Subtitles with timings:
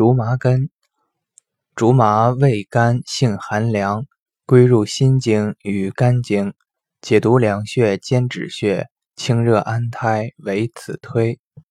[0.00, 0.70] 竹麻根
[1.76, 4.06] 竹麻味甘性寒凉
[4.46, 6.54] 归入心经与肝经
[7.02, 11.38] 解毒凉血兼止血清热安胎为此推。